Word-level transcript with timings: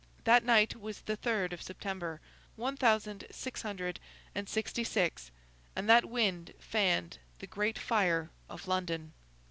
That 0.23 0.43
night 0.43 0.75
was 0.81 1.01
the 1.01 1.15
third 1.15 1.53
of 1.53 1.61
September, 1.61 2.21
one 2.55 2.75
thousand 2.75 3.23
six 3.29 3.61
hundred 3.61 3.99
and 4.33 4.49
sixty 4.49 4.83
six, 4.83 5.29
and 5.75 5.87
that 5.87 6.05
wind 6.05 6.55
fanned 6.57 7.19
the 7.37 7.45
Great 7.45 7.77
Fire 7.77 8.31
of 8.49 8.67
London. 8.67 9.13